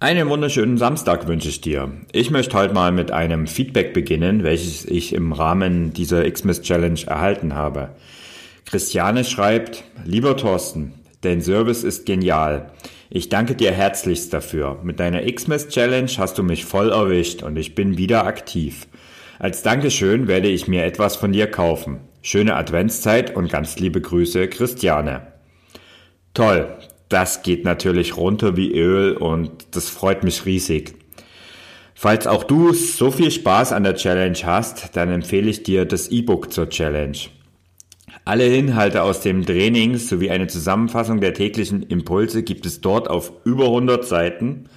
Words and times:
Einen 0.00 0.28
wunderschönen 0.28 0.78
Samstag 0.78 1.26
wünsche 1.26 1.48
ich 1.48 1.60
dir. 1.60 1.90
Ich 2.12 2.30
möchte 2.30 2.56
heute 2.56 2.72
mal 2.72 2.92
mit 2.92 3.10
einem 3.10 3.48
Feedback 3.48 3.92
beginnen, 3.92 4.44
welches 4.44 4.84
ich 4.84 5.12
im 5.12 5.32
Rahmen 5.32 5.92
dieser 5.92 6.30
Xmas 6.30 6.62
Challenge 6.62 7.00
erhalten 7.04 7.56
habe. 7.56 7.88
Christiane 8.64 9.24
schreibt, 9.24 9.82
lieber 10.04 10.36
Thorsten, 10.36 10.94
dein 11.22 11.42
Service 11.42 11.82
ist 11.82 12.06
genial. 12.06 12.70
Ich 13.10 13.28
danke 13.28 13.56
dir 13.56 13.72
herzlichst 13.72 14.32
dafür. 14.32 14.78
Mit 14.84 15.00
deiner 15.00 15.22
Xmas 15.22 15.66
Challenge 15.66 16.12
hast 16.16 16.38
du 16.38 16.44
mich 16.44 16.64
voll 16.64 16.90
erwischt 16.90 17.42
und 17.42 17.56
ich 17.56 17.74
bin 17.74 17.98
wieder 17.98 18.24
aktiv. 18.24 18.86
Als 19.40 19.64
Dankeschön 19.64 20.28
werde 20.28 20.46
ich 20.46 20.68
mir 20.68 20.84
etwas 20.84 21.16
von 21.16 21.32
dir 21.32 21.50
kaufen. 21.50 21.98
Schöne 22.22 22.54
Adventszeit 22.54 23.34
und 23.34 23.50
ganz 23.50 23.80
liebe 23.80 24.00
Grüße, 24.00 24.46
Christiane. 24.46 25.32
Toll, 26.34 26.68
das 27.08 27.42
geht 27.42 27.64
natürlich 27.64 28.16
runter 28.16 28.56
wie 28.56 28.72
Öl 28.72 29.16
und 29.16 29.50
das 29.70 29.88
freut 29.88 30.24
mich 30.24 30.44
riesig. 30.44 30.94
Falls 31.94 32.26
auch 32.26 32.44
du 32.44 32.72
so 32.72 33.10
viel 33.10 33.30
Spaß 33.30 33.72
an 33.72 33.82
der 33.82 33.96
Challenge 33.96 34.38
hast, 34.44 34.96
dann 34.96 35.10
empfehle 35.10 35.50
ich 35.50 35.64
dir 35.64 35.84
das 35.84 36.08
E-Book 36.08 36.52
zur 36.52 36.68
Challenge. 36.68 37.18
Alle 38.24 38.54
Inhalte 38.54 39.02
aus 39.02 39.20
dem 39.20 39.44
Training 39.44 39.96
sowie 39.96 40.30
eine 40.30 40.46
Zusammenfassung 40.46 41.20
der 41.20 41.34
täglichen 41.34 41.82
Impulse 41.82 42.42
gibt 42.42 42.66
es 42.66 42.80
dort 42.80 43.08
auf 43.08 43.32
über 43.44 43.64
100 43.64 44.04
Seiten. 44.04 44.68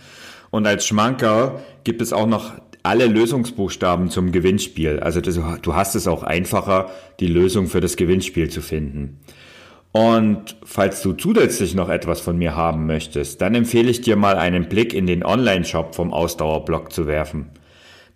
Und 0.52 0.66
als 0.66 0.88
Schmanker 0.88 1.61
gibt 1.84 2.02
es 2.02 2.13
auch 2.13 2.27
noch 2.27 2.53
alle 2.81 3.05
Lösungsbuchstaben 3.05 4.09
zum 4.09 4.31
Gewinnspiel. 4.31 5.00
Also 5.00 5.22
du 5.22 5.75
hast 5.75 5.95
es 5.95 6.08
auch 6.08 6.23
einfacher, 6.23 6.89
die 7.20 7.27
Lösung 7.27 7.67
für 7.67 7.81
das 7.81 7.98
Gewinnspiel 7.98 8.50
zu 8.50 8.61
finden. 8.61 9.20
Und 9.91 10.55
falls 10.63 11.02
du 11.02 11.13
zusätzlich 11.13 11.73
noch 11.76 11.90
etwas 11.90 12.22
von 12.22 12.38
mir 12.38 12.55
haben 12.55 12.86
möchtest, 12.86 13.41
dann 13.41 13.55
empfehle 13.55 13.91
ich 13.91 14.00
dir 14.02 14.16
mal 14.16 14.38
einen 14.38 14.70
Blick 14.70 14.94
in 14.94 15.05
den 15.05 15.26
Online-Shop 15.26 15.95
vom 15.95 16.14
Ausdauerblog 16.14 16.94
zu 16.94 17.08
werfen. 17.08 17.50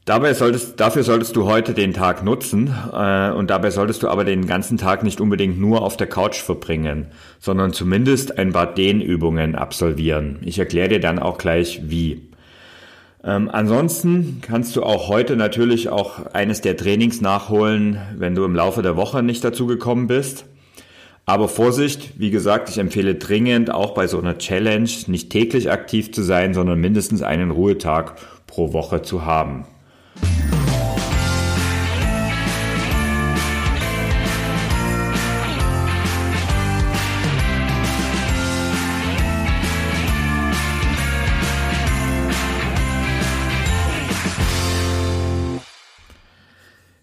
Dabei 0.08 0.34
solltest, 0.34 0.80
dafür 0.80 1.04
solltest 1.04 1.36
du 1.36 1.48
heute 1.48 1.74
den 1.74 1.92
Tag 1.92 2.24
nutzen 2.24 2.74
äh, 2.94 3.30
und 3.30 3.50
dabei 3.50 3.72
solltest 3.72 4.04
du 4.04 4.08
aber 4.08 4.24
den 4.24 4.48
ganzen 4.48 4.78
Tag 4.78 5.04
nicht 5.04 5.20
unbedingt 5.20 5.60
nur 5.60 5.82
auf 5.82 5.98
der 5.98 6.08
Couch 6.08 6.38
verbringen, 6.38 7.08
sondern 7.42 7.74
zumindest 7.74 8.40
ein 8.40 8.54
paar 8.54 8.74
Dehnübungen 8.74 9.56
absolvieren. 9.56 10.38
Ich 10.46 10.60
erkläre 10.60 10.88
dir 10.88 11.00
dann 11.02 11.20
auch 11.20 11.38
gleich 11.38 11.82
wie. 11.90 12.30
Ähm, 13.22 13.50
ansonsten 13.52 14.40
kannst 14.42 14.78
du 14.78 14.84
auch 14.84 15.10
heute 15.10 15.36
natürlich 15.36 15.90
auch 15.90 16.26
eines 16.28 16.62
der 16.62 16.78
Trainings 16.78 17.20
nachholen, 17.20 18.00
wenn 18.16 18.34
du 18.34 18.46
im 18.46 18.56
Laufe 18.56 18.82
der 18.82 18.96
Woche 18.96 19.22
nicht 19.22 19.44
dazu 19.44 19.68
gekommen 19.68 20.08
bist. 20.08 20.46
Aber 21.26 21.50
Vorsicht, 21.50 22.18
wie 22.18 22.32
gesagt, 22.32 22.70
ich 22.70 22.78
empfehle 22.78 23.16
dringend 23.16 23.72
auch 23.72 23.94
bei 23.94 24.08
so 24.08 24.20
einer 24.20 24.38
Challenge 24.38 24.90
nicht 25.08 25.32
täglich 25.32 25.70
aktiv 25.70 26.14
zu 26.14 26.24
sein, 26.24 26.54
sondern 26.54 26.80
mindestens 26.80 27.24
einen 27.24 27.52
Ruhetag 27.52 28.16
pro 28.48 28.72
Woche 28.72 29.02
zu 29.02 29.26
haben. 29.26 29.66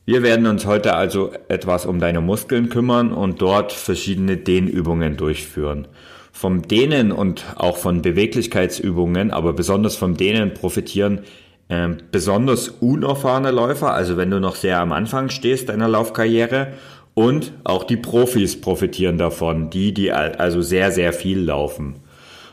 Wir 0.06 0.22
werden 0.22 0.46
uns 0.46 0.66
heute 0.66 0.94
also 0.94 1.32
etwas 1.48 1.86
um 1.86 1.98
deine 1.98 2.20
Muskeln 2.20 2.68
kümmern 2.68 3.10
und 3.10 3.40
dort 3.40 3.72
verschiedene 3.72 4.36
Dehnübungen 4.36 5.16
durchführen. 5.16 5.88
Vom 6.30 6.68
Dehnen 6.68 7.10
und 7.10 7.46
auch 7.56 7.78
von 7.78 8.02
Beweglichkeitsübungen, 8.02 9.30
aber 9.30 9.54
besonders 9.54 9.96
vom 9.96 10.14
Dehnen 10.14 10.52
profitieren 10.52 11.20
äh, 11.68 11.88
besonders 12.10 12.68
unerfahrene 12.68 13.50
Läufer, 13.50 13.94
also 13.94 14.16
wenn 14.16 14.30
du 14.30 14.40
noch 14.40 14.56
sehr 14.56 14.80
am 14.80 14.92
Anfang 14.92 15.28
stehst 15.30 15.68
deiner 15.68 15.88
Laufkarriere 15.88 16.74
und 17.14 17.52
auch 17.64 17.84
die 17.84 17.96
Profis 17.96 18.60
profitieren 18.60 19.18
davon, 19.18 19.70
die, 19.70 19.94
die 19.94 20.12
also 20.12 20.62
sehr, 20.62 20.90
sehr 20.90 21.12
viel 21.12 21.40
laufen. 21.40 21.96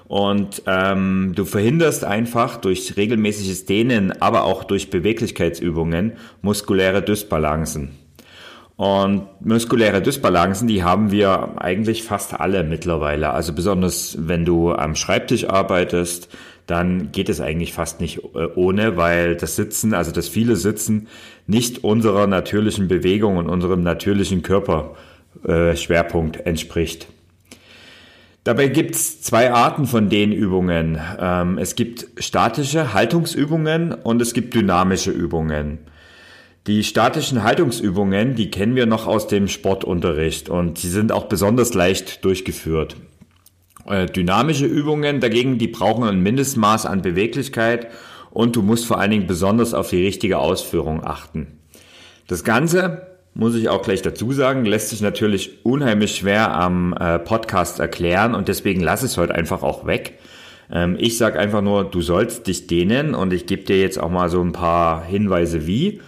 Und 0.08 0.64
ähm, 0.68 1.32
du 1.36 1.46
verhinderst 1.46 2.04
einfach 2.04 2.58
durch 2.58 2.98
regelmäßiges 2.98 3.66
Dehnen, 3.66 4.22
aber 4.22 4.44
auch 4.44 4.66
durch 4.66 4.90
Beweglichkeitsübungen 4.90 6.14
muskuläre 6.42 7.02
Dysbalancen. 7.02 7.92
Und 8.76 9.28
muskuläre 9.40 10.02
Dysbalancen, 10.02 10.68
die 10.68 10.84
haben 10.84 11.12
wir 11.12 11.62
eigentlich 11.62 12.04
fast 12.04 12.40
alle 12.40 12.64
mittlerweile. 12.64 13.32
Also 13.32 13.54
besonders 13.54 14.18
wenn 14.20 14.44
du 14.44 14.74
am 14.74 14.96
Schreibtisch 14.96 15.48
arbeitest, 15.48 16.28
dann 16.72 17.12
geht 17.12 17.30
es 17.30 17.42
eigentlich 17.42 17.74
fast 17.74 18.02
nicht 18.02 18.24
äh, 18.34 18.48
ohne, 18.56 18.98
weil 18.98 19.36
das 19.36 19.56
Sitzen, 19.56 19.94
also 19.94 20.12
das 20.12 20.30
viele 20.30 20.56
Sitzen, 20.56 21.08
nicht 21.46 21.84
unserer 21.84 22.26
natürlichen 22.28 22.88
Bewegung 22.88 23.38
und 23.38 23.50
unserem 23.50 23.84
natürlichen 23.84 24.42
Körperschwerpunkt 24.42 26.38
äh, 26.38 26.44
entspricht. 26.44 27.08
Dabei 28.44 28.70
gibt 28.70 28.96
es 28.96 29.22
zwei 29.22 29.52
Arten 29.52 29.86
von 29.86 30.10
Dehnübungen. 30.10 30.98
Ähm, 31.20 31.58
es 31.60 31.76
gibt 31.76 32.08
statische 32.18 32.94
Haltungsübungen 32.94 33.94
und 33.94 34.22
es 34.22 34.34
gibt 34.34 34.56
dynamische 34.56 35.12
Übungen. 35.12 35.80
Die 36.68 36.84
statischen 36.84 37.44
Haltungsübungen, 37.44 38.36
die 38.36 38.50
kennen 38.50 38.76
wir 38.76 38.86
noch 38.86 39.08
aus 39.08 39.28
dem 39.28 39.48
Sportunterricht 39.48 40.50
und 40.50 40.78
sie 40.78 40.90
sind 40.90 41.12
auch 41.12 41.26
besonders 41.26 41.74
leicht 41.74 42.24
durchgeführt. 42.24 42.96
Äh, 43.92 44.06
dynamische 44.06 44.66
Übungen 44.66 45.20
dagegen, 45.20 45.58
die 45.58 45.68
brauchen 45.68 46.06
ein 46.06 46.24
Mindestmaß 46.24 46.86
an 46.86 47.02
Beweglichkeit 47.02 47.88
und 48.30 48.56
du 48.56 48.62
musst 48.62 48.86
vor 48.86 49.00
allen 49.00 49.12
Dingen 49.12 49.28
besonders 49.28 49.74
auf 49.74 49.90
die 49.90 50.06
richtige 50.06 50.40
Ausführung 50.40 51.04
achten. 51.04 51.60
Das 52.28 52.46
Ganze 52.46 53.08
muss 53.34 53.56
ich 53.56 53.68
auch 53.68 53.82
gleich 53.82 54.02
dazu 54.02 54.32
sagen, 54.32 54.64
lässt 54.64 54.90
sich 54.90 55.02
natürlich 55.02 55.66
unheimlich 55.66 56.16
schwer 56.16 56.56
am 56.56 56.94
äh, 56.94 57.20
Podcast 57.20 57.82
erklären 57.82 58.34
und 58.34 58.48
deswegen 58.48 58.80
lasse 58.80 59.06
ich 59.06 59.12
es 59.12 59.18
heute 59.18 59.36
einfach 59.36 59.62
auch 59.62 59.86
weg. 59.86 60.20
Ähm, 60.72 60.96
ich 60.98 61.18
sage 61.18 61.38
einfach 61.38 61.62
nur, 61.62 61.84
du 61.84 62.02
sollst 62.02 62.48
dich 62.48 62.68
dehnen 62.68 63.14
und 63.14 63.34
ich 63.34 63.46
gebe 63.46 63.64
dir 63.64 63.80
jetzt 63.80 64.00
auch 64.00 64.10
mal 64.10 64.30
so 64.30 64.42
ein 64.42 64.54
paar 64.54 65.04
Hinweise 65.04 65.68
wie. 65.68 66.00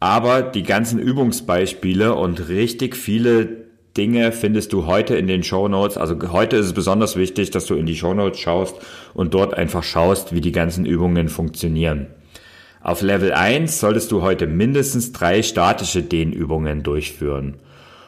Aber 0.00 0.40
die 0.40 0.62
ganzen 0.62 0.98
Übungsbeispiele 0.98 2.14
und 2.14 2.48
richtig 2.48 2.96
viele 2.96 3.67
Dinge 3.98 4.32
findest 4.32 4.72
du 4.72 4.86
heute 4.86 5.16
in 5.16 5.26
den 5.26 5.42
Show 5.42 5.68
Notes. 5.68 5.98
Also 5.98 6.16
heute 6.32 6.56
ist 6.56 6.66
es 6.66 6.72
besonders 6.72 7.16
wichtig, 7.16 7.50
dass 7.50 7.66
du 7.66 7.74
in 7.74 7.84
die 7.84 7.96
Show 7.96 8.14
Notes 8.14 8.38
schaust 8.38 8.76
und 9.12 9.34
dort 9.34 9.54
einfach 9.54 9.82
schaust, 9.82 10.32
wie 10.32 10.40
die 10.40 10.52
ganzen 10.52 10.86
Übungen 10.86 11.28
funktionieren. 11.28 12.06
Auf 12.80 13.02
Level 13.02 13.32
1 13.32 13.80
solltest 13.80 14.12
du 14.12 14.22
heute 14.22 14.46
mindestens 14.46 15.12
drei 15.12 15.42
statische 15.42 16.02
Dehnübungen 16.02 16.84
durchführen. 16.84 17.56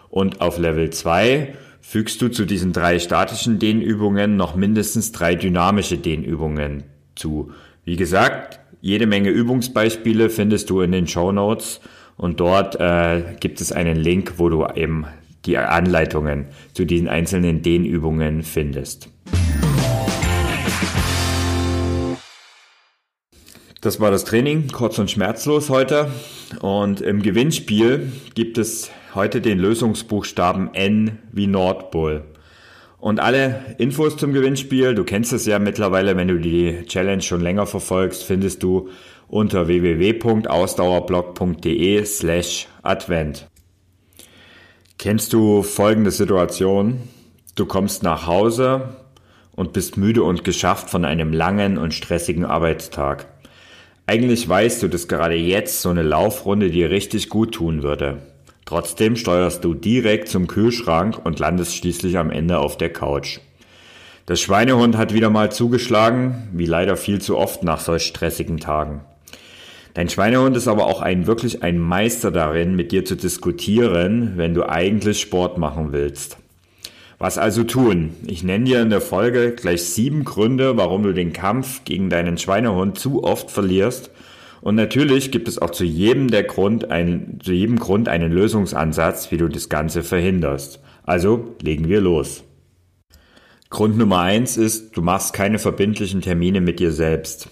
Und 0.08 0.40
auf 0.40 0.58
Level 0.58 0.90
2 0.90 1.54
fügst 1.80 2.22
du 2.22 2.28
zu 2.28 2.44
diesen 2.44 2.72
drei 2.72 3.00
statischen 3.00 3.58
Dehnübungen 3.58 4.36
noch 4.36 4.54
mindestens 4.54 5.10
drei 5.10 5.34
dynamische 5.34 5.98
Dehnübungen 5.98 6.84
zu. 7.16 7.50
Wie 7.84 7.96
gesagt, 7.96 8.60
jede 8.80 9.06
Menge 9.06 9.30
Übungsbeispiele 9.30 10.30
findest 10.30 10.70
du 10.70 10.82
in 10.82 10.92
den 10.92 11.08
Show 11.08 11.32
Notes 11.32 11.80
und 12.16 12.38
dort 12.38 12.76
äh, 12.78 13.34
gibt 13.40 13.60
es 13.60 13.72
einen 13.72 13.96
Link, 13.96 14.34
wo 14.36 14.48
du 14.48 14.66
eben 14.74 15.06
die 15.46 15.56
Anleitungen 15.56 16.46
zu 16.72 16.84
diesen 16.84 17.08
einzelnen 17.08 17.62
Dehnübungen 17.62 18.42
findest. 18.42 19.08
Das 23.80 23.98
war 23.98 24.10
das 24.10 24.26
Training, 24.26 24.68
kurz 24.68 24.98
und 24.98 25.10
schmerzlos 25.10 25.70
heute. 25.70 26.10
Und 26.60 27.00
im 27.00 27.22
Gewinnspiel 27.22 28.12
gibt 28.34 28.58
es 28.58 28.90
heute 29.14 29.40
den 29.40 29.58
Lösungsbuchstaben 29.58 30.74
N 30.74 31.18
wie 31.32 31.46
Nordpol. 31.46 32.24
Und 32.98 33.20
alle 33.20 33.74
Infos 33.78 34.18
zum 34.18 34.34
Gewinnspiel, 34.34 34.94
du 34.94 35.04
kennst 35.04 35.32
es 35.32 35.46
ja 35.46 35.58
mittlerweile, 35.58 36.18
wenn 36.18 36.28
du 36.28 36.38
die 36.38 36.82
Challenge 36.84 37.22
schon 37.22 37.40
länger 37.40 37.66
verfolgst, 37.66 38.24
findest 38.24 38.62
du 38.62 38.90
unter 39.28 39.66
www.ausdauerblog.de 39.66 42.04
slash 42.04 42.68
Advent. 42.82 43.49
Kennst 45.00 45.32
du 45.32 45.62
folgende 45.62 46.10
Situation? 46.10 47.00
Du 47.54 47.64
kommst 47.64 48.02
nach 48.02 48.26
Hause 48.26 48.96
und 49.56 49.72
bist 49.72 49.96
müde 49.96 50.22
und 50.22 50.44
geschafft 50.44 50.90
von 50.90 51.06
einem 51.06 51.32
langen 51.32 51.78
und 51.78 51.94
stressigen 51.94 52.44
Arbeitstag. 52.44 53.26
Eigentlich 54.04 54.46
weißt 54.46 54.82
du, 54.82 54.88
dass 54.88 55.08
gerade 55.08 55.36
jetzt 55.36 55.80
so 55.80 55.88
eine 55.88 56.02
Laufrunde 56.02 56.68
dir 56.68 56.90
richtig 56.90 57.30
gut 57.30 57.54
tun 57.54 57.82
würde. 57.82 58.18
Trotzdem 58.66 59.16
steuerst 59.16 59.64
du 59.64 59.72
direkt 59.72 60.28
zum 60.28 60.48
Kühlschrank 60.48 61.18
und 61.24 61.38
landest 61.38 61.76
schließlich 61.76 62.18
am 62.18 62.30
Ende 62.30 62.58
auf 62.58 62.76
der 62.76 62.92
Couch. 62.92 63.38
Der 64.28 64.36
Schweinehund 64.36 64.98
hat 64.98 65.14
wieder 65.14 65.30
mal 65.30 65.50
zugeschlagen, 65.50 66.50
wie 66.52 66.66
leider 66.66 66.98
viel 66.98 67.22
zu 67.22 67.38
oft 67.38 67.62
nach 67.62 67.80
solch 67.80 68.02
stressigen 68.02 68.58
Tagen. 68.58 69.00
Dein 69.94 70.08
Schweinehund 70.08 70.56
ist 70.56 70.68
aber 70.68 70.86
auch 70.86 71.02
ein 71.02 71.26
wirklich 71.26 71.62
ein 71.62 71.78
Meister 71.78 72.30
darin, 72.30 72.76
mit 72.76 72.92
dir 72.92 73.04
zu 73.04 73.16
diskutieren, 73.16 74.34
wenn 74.36 74.54
du 74.54 74.68
eigentlich 74.68 75.20
Sport 75.20 75.58
machen 75.58 75.92
willst. 75.92 76.36
Was 77.18 77.36
also 77.36 77.64
tun? 77.64 78.14
Ich 78.26 78.44
nenne 78.44 78.64
dir 78.64 78.80
in 78.80 78.88
der 78.88 79.02
Folge 79.02 79.52
gleich 79.52 79.84
sieben 79.84 80.24
Gründe, 80.24 80.76
warum 80.76 81.02
du 81.02 81.12
den 81.12 81.32
Kampf 81.34 81.84
gegen 81.84 82.08
deinen 82.08 82.38
Schweinehund 82.38 82.98
zu 82.98 83.24
oft 83.24 83.50
verlierst. 83.50 84.10
Und 84.62 84.74
natürlich 84.74 85.30
gibt 85.30 85.48
es 85.48 85.58
auch 85.58 85.70
zu 85.70 85.84
jedem 85.84 86.28
der 86.28 86.44
Grund 86.44 86.90
einen, 86.90 87.38
zu 87.42 87.52
jedem 87.52 87.78
Grund 87.78 88.08
einen 88.08 88.32
Lösungsansatz, 88.32 89.30
wie 89.30 89.36
du 89.36 89.48
das 89.48 89.68
Ganze 89.68 90.02
verhinderst. 90.02 90.80
Also 91.04 91.56
legen 91.60 91.88
wir 91.88 92.00
los. 92.00 92.44
Grund 93.68 93.98
Nummer 93.98 94.20
eins 94.20 94.56
ist, 94.56 94.96
du 94.96 95.02
machst 95.02 95.32
keine 95.32 95.58
verbindlichen 95.58 96.22
Termine 96.22 96.60
mit 96.60 96.80
dir 96.80 96.92
selbst. 96.92 97.48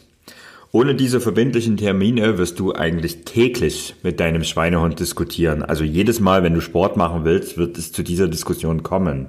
Ohne 0.71 0.95
diese 0.95 1.21
verbindlichen 1.21 1.79
Termine 1.79 2.37
wirst 2.37 2.59
du 2.61 2.75
eigentlich 2.75 3.25
täglich 3.25 3.95
mit 4.03 4.21
deinem 4.21 4.45
Schweinehund 4.45 5.01
diskutieren. 5.01 5.63
Also 5.63 5.83
jedes 5.83 6.21
Mal, 6.21 6.43
wenn 6.43 6.55
du 6.55 6.61
Sport 6.61 6.97
machen 6.97 7.25
willst, 7.25 7.57
wird 7.57 7.79
es 7.79 7.91
zu 7.91 8.03
dieser 8.03 8.29
Diskussion 8.29 8.83
kommen. 8.83 9.29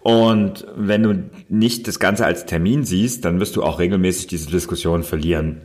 Und 0.00 0.66
wenn 0.76 1.02
du 1.02 1.30
nicht 1.48 1.86
das 1.86 2.00
Ganze 2.00 2.24
als 2.24 2.46
Termin 2.46 2.84
siehst, 2.84 3.24
dann 3.24 3.38
wirst 3.38 3.54
du 3.54 3.62
auch 3.62 3.78
regelmäßig 3.78 4.26
diese 4.26 4.50
Diskussion 4.50 5.04
verlieren. 5.04 5.60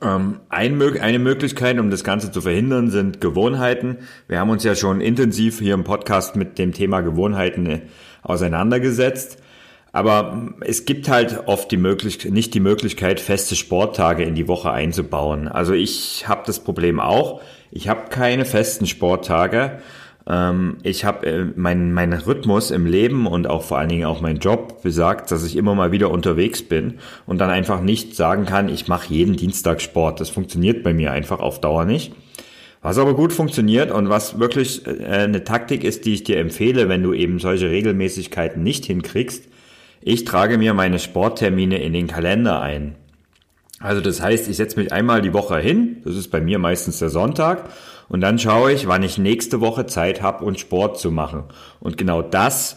Ähm, 0.00 0.40
eine 0.48 1.18
Möglichkeit, 1.18 1.78
um 1.78 1.90
das 1.90 2.02
Ganze 2.02 2.32
zu 2.32 2.40
verhindern, 2.40 2.90
sind 2.90 3.20
Gewohnheiten. 3.20 3.98
Wir 4.26 4.40
haben 4.40 4.50
uns 4.50 4.64
ja 4.64 4.74
schon 4.74 5.00
intensiv 5.00 5.58
hier 5.58 5.74
im 5.74 5.84
Podcast 5.84 6.34
mit 6.34 6.58
dem 6.58 6.72
Thema 6.72 7.02
Gewohnheiten 7.02 7.66
äh, 7.66 7.80
auseinandergesetzt. 8.22 9.38
Aber 9.92 10.54
es 10.60 10.86
gibt 10.86 11.08
halt 11.08 11.42
oft 11.46 11.70
die 11.70 11.76
Möglichkeit, 11.76 12.32
nicht 12.32 12.54
die 12.54 12.60
Möglichkeit, 12.60 13.20
feste 13.20 13.56
Sporttage 13.56 14.24
in 14.24 14.34
die 14.34 14.48
Woche 14.48 14.70
einzubauen. 14.70 15.48
Also 15.48 15.74
ich 15.74 16.26
habe 16.26 16.42
das 16.46 16.60
Problem 16.60 16.98
auch. 16.98 17.42
Ich 17.70 17.88
habe 17.88 18.08
keine 18.08 18.44
festen 18.44 18.86
Sporttage 18.86 19.80
ähm, 20.28 20.78
ich 20.82 21.04
habe 21.04 21.26
äh, 21.26 21.46
mein, 21.56 21.92
mein 21.92 22.12
Rhythmus 22.12 22.70
im 22.70 22.86
Leben 22.86 23.26
und 23.26 23.46
auch 23.46 23.62
vor 23.62 23.78
allen 23.78 23.88
Dingen 23.88 24.04
auch 24.04 24.20
mein 24.20 24.38
Job 24.38 24.82
besagt, 24.82 25.30
dass 25.30 25.44
ich 25.44 25.56
immer 25.56 25.74
mal 25.74 25.92
wieder 25.92 26.10
unterwegs 26.10 26.62
bin 26.62 26.94
und 27.26 27.38
dann 27.38 27.50
einfach 27.50 27.80
nicht 27.80 28.14
sagen 28.14 28.46
kann, 28.46 28.68
ich 28.68 28.88
mache 28.88 29.12
jeden 29.12 29.36
Dienstag 29.36 29.80
Sport. 29.80 30.20
Das 30.20 30.30
funktioniert 30.30 30.82
bei 30.82 30.94
mir 30.94 31.12
einfach 31.12 31.40
auf 31.40 31.60
Dauer 31.60 31.84
nicht. 31.84 32.12
Was 32.82 32.98
aber 32.98 33.14
gut 33.14 33.32
funktioniert 33.32 33.92
und 33.92 34.08
was 34.08 34.38
wirklich 34.38 34.86
äh, 34.86 35.04
eine 35.06 35.44
Taktik 35.44 35.84
ist, 35.84 36.04
die 36.04 36.14
ich 36.14 36.24
dir 36.24 36.38
empfehle, 36.38 36.88
wenn 36.88 37.02
du 37.02 37.12
eben 37.12 37.38
solche 37.38 37.70
Regelmäßigkeiten 37.70 38.62
nicht 38.62 38.84
hinkriegst, 38.84 39.48
ich 40.02 40.24
trage 40.24 40.58
mir 40.58 40.74
meine 40.74 40.98
Sporttermine 40.98 41.82
in 41.82 41.92
den 41.92 42.06
Kalender 42.06 42.60
ein. 42.60 42.96
Also 43.78 44.00
das 44.00 44.22
heißt, 44.22 44.48
ich 44.48 44.56
setze 44.56 44.78
mich 44.78 44.92
einmal 44.92 45.22
die 45.22 45.32
Woche 45.32 45.58
hin, 45.58 45.98
das 46.04 46.16
ist 46.16 46.28
bei 46.28 46.40
mir 46.40 46.58
meistens 46.58 46.98
der 46.98 47.08
Sonntag, 47.08 47.70
und 48.08 48.20
dann 48.20 48.38
schaue 48.38 48.72
ich, 48.72 48.86
wann 48.86 49.02
ich 49.02 49.18
nächste 49.18 49.60
Woche 49.60 49.86
Zeit 49.86 50.22
habe, 50.22 50.44
um 50.44 50.56
Sport 50.56 50.98
zu 50.98 51.10
machen. 51.10 51.44
Und 51.80 51.96
genau 51.96 52.20
das 52.22 52.76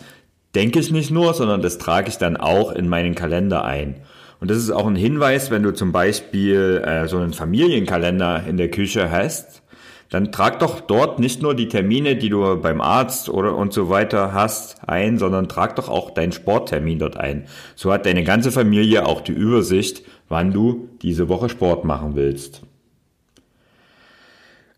denke 0.55 0.79
ich 0.79 0.91
nicht 0.91 1.11
nur, 1.11 1.33
sondern 1.33 1.61
das 1.61 1.77
trage 1.77 2.09
ich 2.09 2.17
dann 2.17 2.37
auch 2.37 2.71
in 2.71 2.87
meinen 2.87 3.15
Kalender 3.15 3.65
ein. 3.65 3.95
Und 4.39 4.49
das 4.49 4.57
ist 4.57 4.71
auch 4.71 4.87
ein 4.87 4.95
Hinweis, 4.95 5.51
wenn 5.51 5.63
du 5.63 5.73
zum 5.73 5.91
Beispiel 5.91 6.81
äh, 6.85 7.07
so 7.07 7.17
einen 7.17 7.33
Familienkalender 7.33 8.43
in 8.47 8.57
der 8.57 8.69
Küche 8.69 9.11
hast, 9.11 9.61
dann 10.09 10.31
trag 10.31 10.59
doch 10.59 10.81
dort 10.81 11.19
nicht 11.19 11.41
nur 11.41 11.55
die 11.55 11.67
Termine, 11.67 12.15
die 12.15 12.29
du 12.29 12.57
beim 12.57 12.79
Arzt 12.79 13.29
oder 13.29 13.55
und 13.55 13.73
so 13.73 13.89
weiter 13.89 14.33
hast, 14.33 14.87
ein, 14.87 15.17
sondern 15.17 15.49
trag 15.49 15.75
doch 15.75 15.89
auch 15.89 16.11
deinen 16.11 16.31
Sporttermin 16.31 16.99
dort 16.99 17.17
ein. 17.17 17.47
So 17.75 17.91
hat 17.91 18.05
deine 18.05 18.23
ganze 18.23 18.51
Familie 18.51 19.07
auch 19.07 19.21
die 19.21 19.31
Übersicht, 19.31 20.03
wann 20.29 20.53
du 20.53 20.89
diese 21.01 21.27
Woche 21.27 21.49
Sport 21.49 21.85
machen 21.85 22.15
willst. 22.15 22.61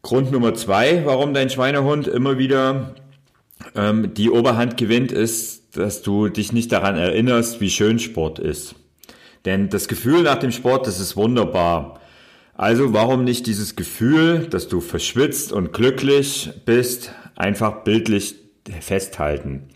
Grund 0.02 0.32
Nummer 0.32 0.54
zwei, 0.54 1.06
warum 1.06 1.34
dein 1.34 1.50
Schweinehund 1.50 2.08
immer 2.08 2.38
wieder 2.38 2.96
ähm, 3.76 4.14
die 4.14 4.30
Oberhand 4.30 4.78
gewinnt, 4.78 5.12
ist, 5.12 5.78
dass 5.78 6.02
du 6.02 6.30
dich 6.30 6.54
nicht 6.54 6.72
daran 6.72 6.96
erinnerst, 6.96 7.60
wie 7.60 7.70
schön 7.70 8.00
Sport 8.00 8.40
ist. 8.40 8.76
Denn 9.46 9.70
das 9.70 9.88
Gefühl 9.88 10.24
nach 10.24 10.40
dem 10.40 10.52
Sport, 10.52 10.88
das 10.88 11.00
ist 11.00 11.18
wunderbar. 11.18 12.00
Also 12.58 12.92
warum 12.92 13.24
nicht 13.24 13.46
dieses 13.46 13.76
Gefühl, 13.76 14.48
dass 14.50 14.68
du 14.68 14.82
verschwitzt 14.82 15.54
und 15.54 15.74
glücklich 15.74 16.50
bist, 16.66 17.14
einfach 17.36 17.84
bildlich 17.84 18.36
festhalten? 18.82 19.70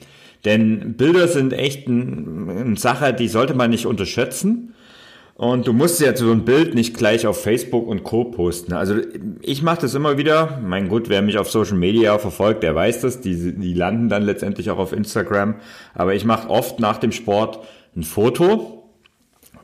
Denn 0.46 0.96
Bilder 0.96 1.28
sind 1.28 1.54
echt 1.54 1.88
eine 1.88 2.76
Sache, 2.78 3.14
die 3.14 3.28
sollte 3.28 3.54
man 3.54 3.70
nicht 3.70 3.86
unterschätzen. 3.86 4.74
Und 5.36 5.68
du 5.68 5.74
musst 5.74 6.02
ja 6.02 6.16
so 6.16 6.32
ein 6.32 6.44
Bild 6.44 6.74
nicht 6.74 6.98
gleich 6.98 7.28
auf 7.28 7.42
Facebook 7.42 7.88
und 7.88 8.04
Co. 8.04 8.26
posten. 8.26 8.74
Also 8.74 8.96
ich 9.42 9.62
mache 9.62 9.82
das 9.82 9.94
immer 9.94 10.18
wieder. 10.18 10.60
Mein 10.64 10.90
Gott, 10.90 11.08
wer 11.08 11.22
mich 11.22 11.38
auf 11.38 11.52
Social 11.52 11.78
Media 11.78 12.18
verfolgt, 12.18 12.64
der 12.64 12.74
weiß 12.74 13.02
das. 13.02 13.22
Die, 13.22 13.56
die 13.56 13.74
landen 13.74 14.10
dann 14.10 14.24
letztendlich 14.24 14.72
auch 14.72 14.80
auf 14.80 14.92
Instagram. 14.92 15.56
Aber 15.94 16.16
ich 16.16 16.26
mache 16.26 16.50
oft 16.50 16.80
nach 16.80 16.98
dem 16.98 17.12
Sport 17.12 17.60
ein 17.96 18.04
Foto 18.04 18.81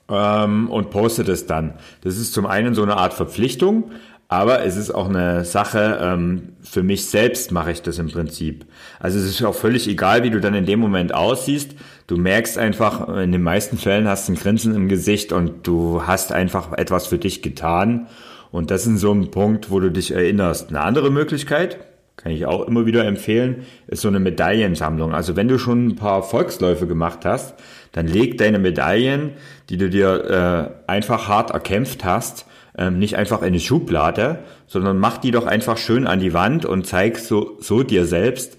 ähm, 0.10 0.70
und 0.70 0.90
postet 0.90 1.30
es 1.30 1.46
dann. 1.46 1.74
Das 2.02 2.18
ist 2.18 2.34
zum 2.34 2.46
einen 2.46 2.74
so 2.76 2.84
eine 2.84 2.98
Art 2.98 3.14
Verpflichtung, 3.14 3.92
aber 4.30 4.66
es 4.66 4.76
ist 4.76 4.92
auch 4.92 5.08
eine 5.08 5.46
Sache, 5.46 6.00
ähm, 6.02 6.50
für 6.62 6.84
mich 6.84 7.06
selbst 7.06 7.52
mache 7.52 7.72
ich 7.72 7.82
das 7.82 7.98
im 7.98 8.10
Prinzip. 8.10 8.66
Also 9.00 9.20
es 9.20 9.26
ist 9.26 9.44
auch 9.44 9.56
völlig 9.56 9.88
egal, 9.88 10.24
wie 10.24 10.30
du 10.30 10.42
dann 10.42 10.54
in 10.54 10.66
dem 10.66 10.80
Moment 10.80 11.14
aussiehst. 11.14 11.76
Du 12.08 12.18
merkst 12.18 12.58
einfach, 12.58 13.08
in 13.18 13.32
den 13.32 13.42
meisten 13.42 13.78
Fällen 13.78 14.08
hast 14.08 14.28
du 14.28 14.34
ein 14.34 14.36
Grinsen 14.36 14.76
im 14.76 14.90
Gesicht 14.90 15.32
und 15.32 15.66
du 15.66 16.04
hast 16.06 16.34
einfach 16.34 16.74
etwas 16.74 17.08
für 17.08 17.18
dich 17.18 17.42
getan. 17.42 18.08
Und 18.52 18.72
das 18.72 18.86
ist 18.86 19.00
so 19.00 19.14
ein 19.14 19.32
Punkt, 19.32 19.72
wo 19.72 19.80
du 19.80 19.92
dich 19.92 20.12
erinnerst. 20.12 20.70
Eine 20.70 20.82
andere 20.82 21.10
Möglichkeit, 21.10 21.78
kann 22.18 22.32
ich 22.32 22.46
auch 22.46 22.68
immer 22.68 22.86
wieder 22.86 23.06
empfehlen, 23.06 23.66
ist 23.88 24.02
so 24.02 24.08
eine 24.08 24.20
Medaillensammlung. 24.20 25.14
Also 25.14 25.36
wenn 25.36 25.48
du 25.48 25.60
schon 25.60 25.88
ein 25.88 25.96
paar 25.96 26.24
Volksläufe 26.24 26.88
gemacht 26.88 27.20
hast, 27.24 27.56
dann 27.92 28.08
leg 28.08 28.38
deine 28.38 28.60
Medaillen, 28.60 29.32
die 29.70 29.78
du 29.78 29.90
dir 29.90 30.74
äh, 30.88 30.92
einfach 30.92 31.28
hart 31.28 31.52
erkämpft 31.52 32.04
hast, 32.04 32.48
ähm, 32.78 33.00
nicht 33.00 33.16
einfach 33.16 33.42
in 33.42 33.48
eine 33.48 33.60
Schublade, 33.60 34.40
sondern 34.66 34.98
mach 34.98 35.20
die 35.20 35.32
doch 35.32 35.46
einfach 35.46 35.78
schön 35.78 36.08
an 36.08 36.20
die 36.20 36.34
Wand 36.34 36.66
und 36.66 36.88
zeig 36.88 37.20
so, 37.20 37.58
so 37.60 37.84
dir 37.84 38.06
selbst, 38.06 38.58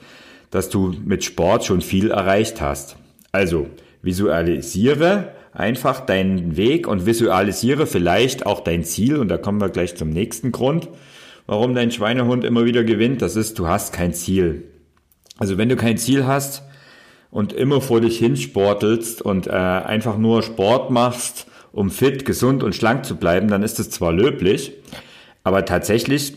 dass 0.51 0.71
du 0.71 0.95
mit 1.05 1.25
Sport 1.25 1.65
schon 1.65 1.81
viel 1.81 2.11
erreicht 2.11 2.61
hast. 2.61 2.97
Also 3.33 3.67
visualisiere 4.03 5.33
einfach 5.53 6.01
deinen 6.01 6.57
Weg 6.57 6.87
und 6.87 7.07
visualisiere 7.07 7.87
vielleicht 7.87 8.47
auch 8.47 8.61
dein 8.61 8.85
Ziel 8.85 9.17
und 9.17 9.29
da 9.29 9.37
kommen 9.37 9.61
wir 9.61 9.69
gleich 9.69 9.97
zum 9.97 10.11
nächsten 10.11 10.53
Grund 10.53 10.89
warum 11.49 11.75
dein 11.75 11.91
Schweinehund 11.91 12.45
immer 12.45 12.67
wieder 12.67 12.85
gewinnt, 12.85 13.23
das 13.23 13.35
ist, 13.35 13.59
du 13.59 13.67
hast 13.67 13.93
kein 13.93 14.13
Ziel. 14.13 14.65
Also 15.39 15.59
wenn 15.59 15.71
du 15.71 15.77
kein 15.77 15.97
Ziel 15.97 16.27
hast 16.27 16.63
und 17.31 17.53
immer 17.53 17.81
vor 17.81 18.01
dich 18.01 18.19
hinsportelst 18.19 19.23
und 19.23 19.47
äh, 19.47 19.51
einfach 19.51 20.19
nur 20.19 20.43
Sport 20.43 20.91
machst, 20.91 21.47
um 21.73 21.91
fit, 21.91 22.25
gesund 22.25 22.63
und 22.63 22.75
schlank 22.75 23.05
zu 23.07 23.17
bleiben, 23.17 23.49
dann 23.49 23.63
ist 23.63 23.81
es 23.81 23.91
zwar 23.91 24.13
löblich, 24.13 24.75
aber 25.43 25.65
tatsächlich 25.65 26.35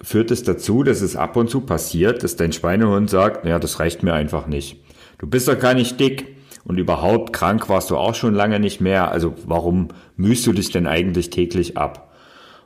führt 0.00 0.30
es 0.30 0.44
dazu, 0.44 0.84
dass 0.84 1.00
es 1.00 1.16
ab 1.16 1.36
und 1.36 1.50
zu 1.50 1.62
passiert, 1.62 2.22
dass 2.22 2.36
dein 2.36 2.52
Schweinehund 2.52 3.10
sagt, 3.10 3.44
ja, 3.44 3.58
das 3.58 3.80
reicht 3.80 4.02
mir 4.02 4.14
einfach 4.14 4.46
nicht. 4.46 4.76
Du 5.18 5.26
bist 5.26 5.48
doch 5.48 5.58
gar 5.58 5.74
nicht 5.74 5.98
dick 5.98 6.36
und 6.64 6.78
überhaupt 6.78 7.32
krank 7.32 7.68
warst 7.68 7.90
du 7.90 7.96
auch 7.96 8.14
schon 8.14 8.34
lange 8.34 8.60
nicht 8.60 8.80
mehr, 8.80 9.10
also 9.10 9.34
warum 9.44 9.88
mühst 10.16 10.46
du 10.46 10.52
dich 10.52 10.70
denn 10.70 10.86
eigentlich 10.86 11.30
täglich 11.30 11.76
ab? 11.76 12.11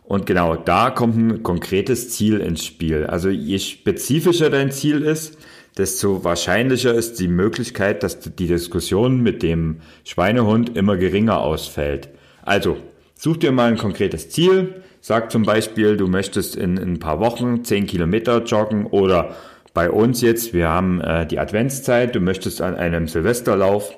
Und 0.07 0.27
genau 0.27 0.57
da 0.57 0.91
kommt 0.91 1.17
ein 1.17 1.43
konkretes 1.43 2.11
Ziel 2.11 2.39
ins 2.39 2.65
Spiel. 2.65 3.07
Also 3.07 3.29
je 3.29 3.59
spezifischer 3.59 4.51
dein 4.51 4.71
Ziel 4.71 5.03
ist, 5.03 5.39
desto 5.77 6.25
wahrscheinlicher 6.25 6.95
ist 6.95 7.21
die 7.21 7.29
Möglichkeit, 7.29 8.03
dass 8.03 8.21
die 8.21 8.47
Diskussion 8.47 9.21
mit 9.21 9.43
dem 9.43 9.81
Schweinehund 10.05 10.77
immer 10.77 10.97
geringer 10.97 11.41
ausfällt. 11.41 12.09
Also, 12.43 12.77
Such 13.19 13.39
dir 13.39 13.51
mal 13.51 13.71
ein 13.71 13.79
konkretes 13.79 14.29
Ziel. 14.29 14.83
Sag 15.01 15.31
zum 15.33 15.45
Beispiel, 15.45 15.97
du 15.97 16.07
möchtest 16.07 16.55
in, 16.55 16.77
in 16.77 16.95
ein 16.95 16.99
paar 16.99 17.19
Wochen 17.19 17.65
10 17.65 17.87
Kilometer 17.87 18.45
joggen 18.45 18.87
oder 18.87 19.35
bei 19.73 19.91
uns 19.91 20.21
jetzt, 20.21 20.53
wir 20.53 20.69
haben 20.69 21.01
äh, 21.01 21.27
die 21.27 21.39
Adventszeit, 21.39 22.15
du 22.15 22.21
möchtest 22.21 22.61
an 22.61 22.75
einem 22.75 23.09
Silvesterlauf 23.09 23.97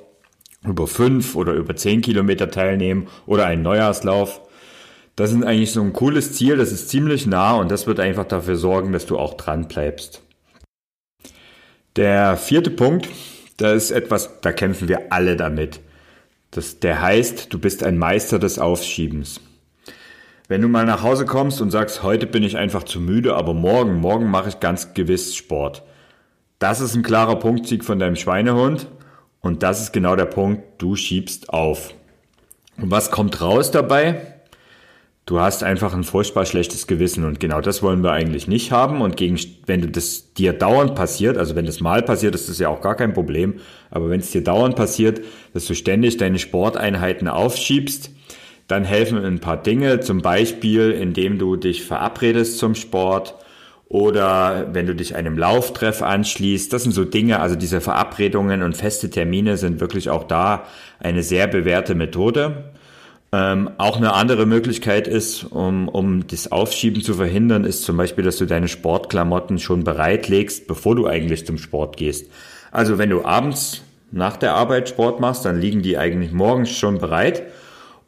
über 0.64 0.86
5 0.86 1.34
oder 1.34 1.54
über 1.54 1.74
10 1.74 2.00
Kilometer 2.00 2.50
teilnehmen 2.50 3.08
oder 3.26 3.46
einen 3.46 3.62
Neujahrslauf. 3.62 4.40
Das 5.18 5.32
ist 5.32 5.42
eigentlich 5.42 5.72
so 5.72 5.80
ein 5.80 5.92
cooles 5.92 6.34
Ziel, 6.34 6.58
das 6.58 6.70
ist 6.70 6.90
ziemlich 6.90 7.26
nah 7.26 7.56
und 7.56 7.72
das 7.72 7.88
wird 7.88 7.98
einfach 7.98 8.24
dafür 8.24 8.54
sorgen, 8.54 8.92
dass 8.92 9.04
du 9.04 9.18
auch 9.18 9.34
dran 9.34 9.66
bleibst. 9.66 10.22
Der 11.96 12.36
vierte 12.36 12.70
Punkt, 12.70 13.08
da 13.56 13.72
ist 13.72 13.90
etwas, 13.90 14.40
da 14.42 14.52
kämpfen 14.52 14.86
wir 14.86 15.12
alle 15.12 15.34
damit. 15.34 15.80
Das, 16.52 16.78
der 16.78 17.02
heißt, 17.02 17.52
du 17.52 17.58
bist 17.58 17.82
ein 17.82 17.98
Meister 17.98 18.38
des 18.38 18.60
Aufschiebens. 18.60 19.40
Wenn 20.46 20.62
du 20.62 20.68
mal 20.68 20.86
nach 20.86 21.02
Hause 21.02 21.26
kommst 21.26 21.60
und 21.60 21.72
sagst, 21.72 22.04
heute 22.04 22.28
bin 22.28 22.44
ich 22.44 22.56
einfach 22.56 22.84
zu 22.84 23.00
müde, 23.00 23.34
aber 23.34 23.54
morgen, 23.54 23.96
morgen 23.96 24.30
mache 24.30 24.50
ich 24.50 24.60
ganz 24.60 24.94
gewiss 24.94 25.34
Sport. 25.34 25.82
Das 26.60 26.80
ist 26.80 26.94
ein 26.94 27.02
klarer 27.02 27.40
Punktsieg 27.40 27.84
von 27.84 27.98
deinem 27.98 28.14
Schweinehund 28.14 28.86
und 29.40 29.64
das 29.64 29.80
ist 29.80 29.92
genau 29.92 30.14
der 30.14 30.26
Punkt, 30.26 30.80
du 30.80 30.94
schiebst 30.94 31.50
auf. 31.50 31.92
Und 32.76 32.92
was 32.92 33.10
kommt 33.10 33.40
raus 33.40 33.72
dabei? 33.72 34.37
Du 35.28 35.40
hast 35.40 35.62
einfach 35.62 35.92
ein 35.92 36.04
furchtbar 36.04 36.46
schlechtes 36.46 36.86
Gewissen 36.86 37.26
und 37.26 37.38
genau 37.38 37.60
das 37.60 37.82
wollen 37.82 38.02
wir 38.02 38.12
eigentlich 38.12 38.48
nicht 38.48 38.72
haben. 38.72 39.02
Und 39.02 39.18
gegen, 39.18 39.38
wenn 39.66 39.82
du 39.82 39.88
das 39.88 40.32
dir 40.32 40.54
dauernd 40.54 40.94
passiert, 40.94 41.36
also 41.36 41.54
wenn 41.54 41.66
das 41.66 41.80
mal 41.80 42.02
passiert, 42.02 42.34
ist 42.34 42.48
das 42.48 42.58
ja 42.58 42.70
auch 42.70 42.80
gar 42.80 42.94
kein 42.94 43.12
Problem. 43.12 43.56
Aber 43.90 44.08
wenn 44.08 44.20
es 44.20 44.30
dir 44.30 44.42
dauernd 44.42 44.74
passiert, 44.74 45.20
dass 45.52 45.66
du 45.66 45.74
ständig 45.74 46.16
deine 46.16 46.38
Sporteinheiten 46.38 47.28
aufschiebst, 47.28 48.10
dann 48.68 48.84
helfen 48.84 49.22
ein 49.22 49.38
paar 49.38 49.62
Dinge. 49.62 50.00
Zum 50.00 50.22
Beispiel, 50.22 50.92
indem 50.92 51.38
du 51.38 51.56
dich 51.56 51.84
verabredest 51.84 52.56
zum 52.56 52.74
Sport 52.74 53.34
oder 53.86 54.68
wenn 54.72 54.86
du 54.86 54.94
dich 54.94 55.14
einem 55.14 55.36
Lauftreff 55.36 56.00
anschließt. 56.00 56.72
Das 56.72 56.84
sind 56.84 56.92
so 56.92 57.04
Dinge, 57.04 57.40
also 57.40 57.54
diese 57.54 57.82
Verabredungen 57.82 58.62
und 58.62 58.78
feste 58.78 59.10
Termine 59.10 59.58
sind 59.58 59.78
wirklich 59.78 60.08
auch 60.08 60.24
da 60.24 60.64
eine 61.00 61.22
sehr 61.22 61.48
bewährte 61.48 61.94
Methode. 61.94 62.72
Ähm, 63.30 63.70
auch 63.76 63.98
eine 63.98 64.14
andere 64.14 64.46
Möglichkeit 64.46 65.06
ist, 65.06 65.44
um, 65.44 65.88
um 65.88 66.26
das 66.26 66.50
Aufschieben 66.50 67.02
zu 67.02 67.14
verhindern, 67.14 67.64
ist 67.64 67.82
zum 67.82 67.98
Beispiel, 67.98 68.24
dass 68.24 68.38
du 68.38 68.46
deine 68.46 68.68
Sportklamotten 68.68 69.58
schon 69.58 69.84
bereitlegst, 69.84 70.66
bevor 70.66 70.96
du 70.96 71.06
eigentlich 71.06 71.44
zum 71.44 71.58
Sport 71.58 71.98
gehst. 71.98 72.30
Also 72.70 72.96
wenn 72.96 73.10
du 73.10 73.24
abends 73.24 73.82
nach 74.10 74.38
der 74.38 74.54
Arbeit 74.54 74.88
Sport 74.88 75.20
machst, 75.20 75.44
dann 75.44 75.60
liegen 75.60 75.82
die 75.82 75.98
eigentlich 75.98 76.32
morgens 76.32 76.70
schon 76.70 76.98
bereit. 76.98 77.42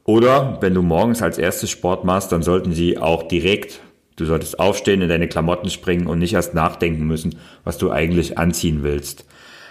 Oder 0.05 0.57
wenn 0.63 0.73
du 0.73 0.81
morgens 0.81 1.21
als 1.21 1.37
erstes 1.37 1.69
Sport 1.69 2.05
machst, 2.05 2.33
dann 2.33 2.43
sollten 2.43 2.73
sie 2.73 2.97
auch 2.97 3.25
direkt, 3.25 3.81
du 4.17 4.25
solltest 4.25 4.59
aufstehen, 4.59 5.03
in 5.03 5.11
deine 5.11 5.29
Klamotten 5.29 5.69
springen 5.69 6.07
und 6.07 6.19
nicht 6.19 6.33
erst 6.33 6.55
nachdenken 6.55 7.07
müssen, 7.07 7.37
was 7.65 7.77
du 7.77 7.91
eigentlich 7.91 8.39
anziehen 8.39 8.83
willst. 8.83 9.27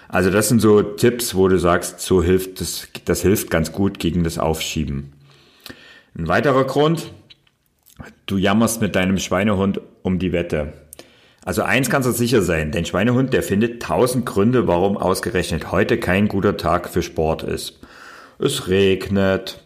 Also 0.07 0.29
das 0.29 0.47
sind 0.47 0.59
so 0.59 0.81
Tipps, 0.81 1.33
wo 1.33 1.47
du 1.47 1.57
sagst, 1.57 2.01
so 2.01 2.21
hilft 2.21 2.61
das, 2.61 2.87
das 3.05 3.23
hilft 3.23 3.49
ganz 3.49 3.71
gut 3.71 3.97
gegen 3.99 4.23
das 4.23 4.37
Aufschieben. 4.37 5.13
Ein 6.19 6.27
weiterer 6.27 6.65
Grund, 6.65 7.13
du 8.25 8.35
jammerst 8.35 8.81
mit 8.81 8.93
deinem 8.93 9.19
Schweinehund 9.19 9.79
um 10.01 10.19
die 10.19 10.33
Wette. 10.33 10.73
Also 11.45 11.61
eins 11.61 11.89
kannst 11.89 12.09
du 12.09 12.11
sicher 12.11 12.41
sein, 12.41 12.73
dein 12.73 12.83
Schweinehund, 12.83 13.31
der 13.31 13.41
findet 13.41 13.81
tausend 13.81 14.25
Gründe, 14.25 14.67
warum 14.67 14.97
ausgerechnet 14.97 15.71
heute 15.71 15.97
kein 15.97 16.27
guter 16.27 16.57
Tag 16.57 16.89
für 16.89 17.03
Sport 17.03 17.43
ist. 17.43 17.79
Es 18.37 18.67
regnet, 18.67 19.63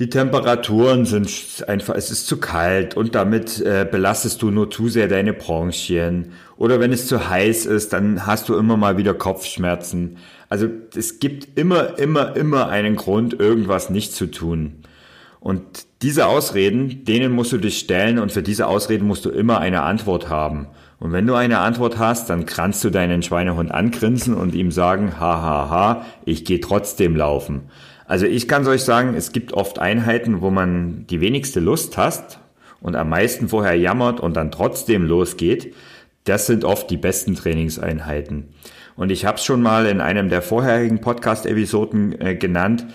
die 0.00 0.10
Temperaturen 0.10 1.06
sind 1.06 1.30
einfach, 1.68 1.94
es 1.94 2.10
ist 2.10 2.26
zu 2.26 2.38
kalt 2.40 2.96
und 2.96 3.14
damit 3.14 3.60
äh, 3.60 3.86
belastest 3.88 4.42
du 4.42 4.50
nur 4.50 4.72
zu 4.72 4.88
sehr 4.88 5.06
deine 5.06 5.32
Bronchien. 5.32 6.32
Oder 6.56 6.80
wenn 6.80 6.92
es 6.92 7.06
zu 7.06 7.28
heiß 7.28 7.66
ist, 7.66 7.92
dann 7.92 8.26
hast 8.26 8.48
du 8.48 8.56
immer 8.56 8.76
mal 8.76 8.96
wieder 8.96 9.14
Kopfschmerzen. 9.14 10.16
Also 10.48 10.66
es 10.96 11.20
gibt 11.20 11.56
immer, 11.56 12.00
immer, 12.00 12.34
immer 12.34 12.68
einen 12.68 12.96
Grund, 12.96 13.38
irgendwas 13.38 13.90
nicht 13.90 14.12
zu 14.12 14.26
tun. 14.26 14.82
Und 15.40 15.62
diese 16.02 16.26
Ausreden, 16.26 17.04
denen 17.04 17.32
musst 17.32 17.52
du 17.52 17.58
dich 17.58 17.78
stellen 17.78 18.18
und 18.18 18.32
für 18.32 18.42
diese 18.42 18.66
Ausreden 18.66 19.06
musst 19.06 19.24
du 19.24 19.30
immer 19.30 19.58
eine 19.58 19.82
Antwort 19.82 20.28
haben. 20.28 20.66
Und 21.00 21.12
wenn 21.12 21.26
du 21.26 21.34
eine 21.34 21.58
Antwort 21.58 21.98
hast, 21.98 22.28
dann 22.28 22.44
kannst 22.44 22.82
du 22.82 22.90
deinen 22.90 23.22
Schweinehund 23.22 23.70
angrinsen 23.70 24.34
und 24.34 24.54
ihm 24.54 24.72
sagen, 24.72 25.20
ha, 25.20 25.42
ha, 25.42 25.70
ha, 25.70 26.04
ich 26.24 26.44
gehe 26.44 26.60
trotzdem 26.60 27.14
laufen. 27.14 27.70
Also 28.06 28.26
ich 28.26 28.48
kann 28.48 28.66
euch 28.66 28.82
sagen, 28.82 29.14
es 29.14 29.32
gibt 29.32 29.52
oft 29.52 29.78
Einheiten, 29.78 30.40
wo 30.40 30.50
man 30.50 31.06
die 31.08 31.20
wenigste 31.20 31.60
Lust 31.60 31.96
hast 31.96 32.40
und 32.80 32.96
am 32.96 33.10
meisten 33.10 33.48
vorher 33.48 33.74
jammert 33.74 34.18
und 34.18 34.36
dann 34.36 34.50
trotzdem 34.50 35.04
losgeht. 35.04 35.74
Das 36.24 36.46
sind 36.46 36.64
oft 36.64 36.90
die 36.90 36.96
besten 36.96 37.34
Trainingseinheiten. 37.34 38.48
Und 38.96 39.12
ich 39.12 39.24
habe 39.24 39.38
es 39.38 39.44
schon 39.44 39.62
mal 39.62 39.86
in 39.86 40.00
einem 40.00 40.28
der 40.28 40.42
vorherigen 40.42 41.00
Podcast-Episoden 41.00 42.20
äh, 42.20 42.34
genannt. 42.34 42.86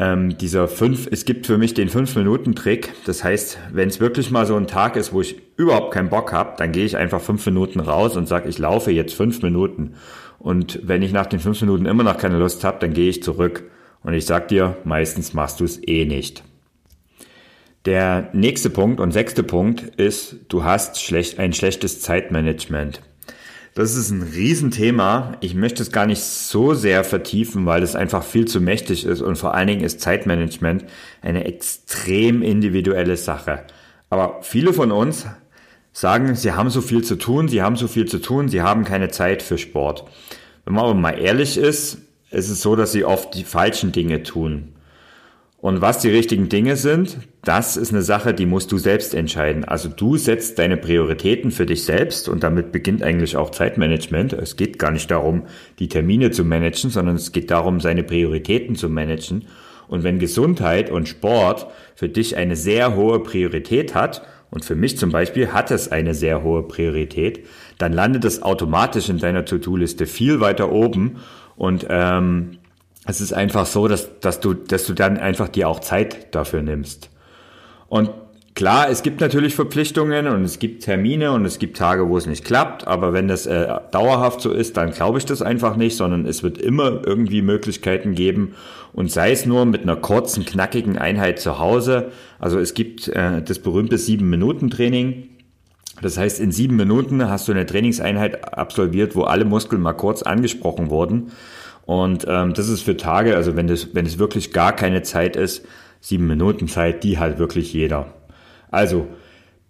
Ähm, 0.00 0.38
dieser 0.38 0.66
fünf, 0.66 1.08
es 1.10 1.26
gibt 1.26 1.46
für 1.46 1.58
mich 1.58 1.74
den 1.74 1.90
fünf 1.90 2.16
Minuten 2.16 2.54
Trick. 2.54 2.94
Das 3.04 3.22
heißt, 3.22 3.58
wenn 3.70 3.90
es 3.90 4.00
wirklich 4.00 4.30
mal 4.30 4.46
so 4.46 4.56
ein 4.56 4.66
Tag 4.66 4.96
ist, 4.96 5.12
wo 5.12 5.20
ich 5.20 5.36
überhaupt 5.56 5.92
keinen 5.92 6.08
Bock 6.08 6.32
habe, 6.32 6.54
dann 6.56 6.72
gehe 6.72 6.86
ich 6.86 6.96
einfach 6.96 7.20
fünf 7.20 7.44
Minuten 7.44 7.80
raus 7.80 8.16
und 8.16 8.26
sage, 8.26 8.48
ich 8.48 8.56
laufe 8.56 8.90
jetzt 8.92 9.12
fünf 9.12 9.42
Minuten. 9.42 9.96
Und 10.38 10.80
wenn 10.84 11.02
ich 11.02 11.12
nach 11.12 11.26
den 11.26 11.38
fünf 11.38 11.60
Minuten 11.60 11.84
immer 11.84 12.02
noch 12.02 12.16
keine 12.16 12.38
Lust 12.38 12.64
habe, 12.64 12.78
dann 12.80 12.94
gehe 12.94 13.10
ich 13.10 13.22
zurück. 13.22 13.64
Und 14.02 14.14
ich 14.14 14.24
sag 14.24 14.48
dir, 14.48 14.78
meistens 14.84 15.34
machst 15.34 15.60
du 15.60 15.64
es 15.64 15.86
eh 15.86 16.06
nicht. 16.06 16.44
Der 17.84 18.30
nächste 18.32 18.70
Punkt 18.70 19.00
und 19.00 19.12
sechste 19.12 19.42
Punkt 19.42 19.82
ist, 19.96 20.36
du 20.48 20.64
hast 20.64 21.02
schlecht, 21.02 21.38
ein 21.38 21.52
schlechtes 21.52 22.00
Zeitmanagement. 22.00 23.02
Das 23.74 23.94
ist 23.94 24.10
ein 24.10 24.22
Riesenthema. 24.22 25.36
Ich 25.40 25.54
möchte 25.54 25.82
es 25.82 25.92
gar 25.92 26.06
nicht 26.06 26.22
so 26.22 26.74
sehr 26.74 27.04
vertiefen, 27.04 27.66
weil 27.66 27.82
es 27.82 27.94
einfach 27.94 28.24
viel 28.24 28.46
zu 28.46 28.60
mächtig 28.60 29.04
ist 29.06 29.20
und 29.20 29.36
vor 29.36 29.54
allen 29.54 29.68
Dingen 29.68 29.84
ist 29.84 30.00
Zeitmanagement 30.00 30.84
eine 31.22 31.44
extrem 31.44 32.42
individuelle 32.42 33.16
Sache. 33.16 33.62
Aber 34.08 34.42
viele 34.42 34.72
von 34.72 34.90
uns 34.90 35.26
sagen, 35.92 36.34
sie 36.34 36.52
haben 36.52 36.70
so 36.70 36.80
viel 36.80 37.04
zu 37.04 37.16
tun, 37.16 37.46
sie 37.46 37.62
haben 37.62 37.76
so 37.76 37.86
viel 37.86 38.06
zu 38.06 38.18
tun, 38.18 38.48
sie 38.48 38.62
haben 38.62 38.84
keine 38.84 39.08
Zeit 39.08 39.42
für 39.42 39.56
Sport. 39.56 40.04
Wenn 40.64 40.74
man 40.74 40.84
aber 40.84 40.94
mal 40.94 41.18
ehrlich 41.18 41.56
ist, 41.56 41.98
ist 42.30 42.50
es 42.50 42.62
so, 42.62 42.74
dass 42.74 42.92
sie 42.92 43.04
oft 43.04 43.34
die 43.34 43.44
falschen 43.44 43.92
Dinge 43.92 44.24
tun. 44.24 44.72
Und 45.60 45.82
was 45.82 45.98
die 45.98 46.08
richtigen 46.08 46.48
Dinge 46.48 46.76
sind, 46.76 47.18
das 47.42 47.76
ist 47.76 47.92
eine 47.92 48.00
Sache, 48.00 48.32
die 48.32 48.46
musst 48.46 48.72
du 48.72 48.78
selbst 48.78 49.14
entscheiden. 49.14 49.64
Also 49.64 49.90
du 49.90 50.16
setzt 50.16 50.58
deine 50.58 50.78
Prioritäten 50.78 51.50
für 51.50 51.66
dich 51.66 51.84
selbst 51.84 52.30
und 52.30 52.42
damit 52.42 52.72
beginnt 52.72 53.02
eigentlich 53.02 53.36
auch 53.36 53.50
Zeitmanagement. 53.50 54.32
Es 54.32 54.56
geht 54.56 54.78
gar 54.78 54.90
nicht 54.90 55.10
darum, 55.10 55.42
die 55.78 55.88
Termine 55.88 56.30
zu 56.30 56.44
managen, 56.44 56.90
sondern 56.90 57.16
es 57.16 57.32
geht 57.32 57.50
darum, 57.50 57.80
seine 57.80 58.02
Prioritäten 58.02 58.74
zu 58.74 58.88
managen. 58.88 59.44
Und 59.86 60.02
wenn 60.02 60.18
Gesundheit 60.18 60.90
und 60.90 61.08
Sport 61.08 61.66
für 61.94 62.08
dich 62.08 62.36
eine 62.36 62.56
sehr 62.56 62.96
hohe 62.96 63.22
Priorität 63.22 63.94
hat, 63.94 64.22
und 64.50 64.64
für 64.64 64.74
mich 64.74 64.98
zum 64.98 65.12
Beispiel 65.12 65.52
hat 65.52 65.70
es 65.70 65.92
eine 65.92 66.12
sehr 66.12 66.42
hohe 66.42 66.64
Priorität, 66.64 67.46
dann 67.78 67.92
landet 67.92 68.24
es 68.24 68.42
automatisch 68.42 69.08
in 69.08 69.18
deiner 69.18 69.44
To-Do-Liste 69.44 70.06
viel 70.06 70.40
weiter 70.40 70.72
oben 70.72 71.18
und 71.56 71.86
ähm, 71.88 72.58
es 73.10 73.20
ist 73.20 73.32
einfach 73.32 73.66
so, 73.66 73.88
dass, 73.88 74.20
dass, 74.20 74.40
du, 74.40 74.54
dass 74.54 74.86
du 74.86 74.94
dann 74.94 75.18
einfach 75.18 75.48
dir 75.48 75.68
auch 75.68 75.80
Zeit 75.80 76.34
dafür 76.34 76.62
nimmst. 76.62 77.10
Und 77.88 78.10
klar, 78.54 78.88
es 78.88 79.02
gibt 79.02 79.20
natürlich 79.20 79.54
Verpflichtungen 79.54 80.28
und 80.28 80.44
es 80.44 80.58
gibt 80.58 80.84
Termine 80.84 81.32
und 81.32 81.44
es 81.44 81.58
gibt 81.58 81.76
Tage, 81.76 82.08
wo 82.08 82.16
es 82.16 82.26
nicht 82.26 82.44
klappt, 82.44 82.86
aber 82.86 83.12
wenn 83.12 83.26
das 83.26 83.46
äh, 83.46 83.66
dauerhaft 83.90 84.40
so 84.40 84.52
ist, 84.52 84.76
dann 84.76 84.92
glaube 84.92 85.18
ich 85.18 85.26
das 85.26 85.42
einfach 85.42 85.76
nicht, 85.76 85.96
sondern 85.96 86.24
es 86.24 86.42
wird 86.42 86.58
immer 86.58 87.02
irgendwie 87.04 87.42
Möglichkeiten 87.42 88.14
geben 88.14 88.54
und 88.92 89.10
sei 89.10 89.32
es 89.32 89.44
nur 89.44 89.64
mit 89.66 89.82
einer 89.82 89.96
kurzen, 89.96 90.44
knackigen 90.44 90.96
Einheit 90.96 91.40
zu 91.40 91.58
Hause. 91.58 92.12
Also 92.38 92.58
es 92.58 92.74
gibt 92.74 93.08
äh, 93.08 93.42
das 93.42 93.58
berühmte 93.58 93.98
Sieben-Minuten-Training. 93.98 95.28
Das 96.02 96.16
heißt, 96.16 96.40
in 96.40 96.50
sieben 96.50 96.76
Minuten 96.76 97.28
hast 97.28 97.48
du 97.48 97.52
eine 97.52 97.66
Trainingseinheit 97.66 98.56
absolviert, 98.56 99.14
wo 99.16 99.22
alle 99.22 99.44
Muskeln 99.44 99.82
mal 99.82 99.92
kurz 99.92 100.22
angesprochen 100.22 100.88
wurden. 100.88 101.32
Und 101.90 102.24
ähm, 102.28 102.54
das 102.54 102.68
ist 102.68 102.82
für 102.82 102.96
Tage, 102.96 103.34
also 103.34 103.56
wenn 103.56 103.68
es 103.68 103.96
wenn 103.96 104.06
wirklich 104.20 104.52
gar 104.52 104.76
keine 104.76 105.02
Zeit 105.02 105.34
ist, 105.34 105.66
sieben 106.00 106.28
Minuten 106.28 106.68
Zeit, 106.68 107.02
die 107.02 107.18
hat 107.18 107.40
wirklich 107.40 107.72
jeder. 107.72 108.14
Also 108.70 109.08